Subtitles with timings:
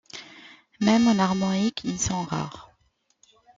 [0.79, 2.71] Même en Armorique, ils sont rares.